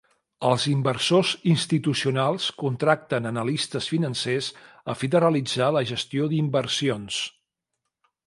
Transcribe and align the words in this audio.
Els 0.51 0.63
inversors 0.69 1.31
institucionals 1.49 2.47
contracten 2.61 3.29
analistes 3.31 3.89
financers 3.93 4.49
a 4.93 4.97
fi 5.01 5.09
de 5.17 5.23
realitzar 5.23 5.71
la 5.77 5.87
gestió 5.93 6.27
d'inversions. 6.33 7.21